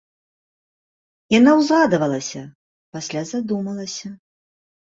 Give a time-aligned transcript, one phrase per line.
[1.39, 2.41] Яна ўзрадавалася,
[2.97, 4.07] пасля задумалася.